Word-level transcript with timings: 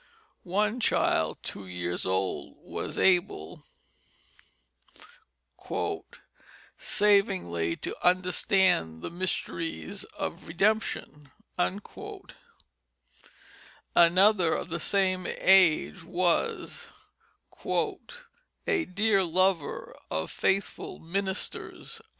One 0.49 0.79
child 0.79 1.37
two 1.43 1.67
years 1.67 2.07
old 2.07 2.55
was 2.57 2.97
able 2.97 3.61
"savingly 6.79 7.75
to 7.75 7.95
understand 8.03 9.03
the 9.03 9.11
mysteries 9.11 10.03
of 10.05 10.47
Redemption"; 10.47 11.31
another 13.95 14.55
of 14.55 14.69
the 14.69 14.79
same 14.79 15.27
age 15.29 16.03
was 16.03 16.87
"a 18.65 18.85
dear 18.85 19.23
lover 19.23 19.95
of 20.09 20.31
faithful 20.31 20.97
ministers." 20.97 22.01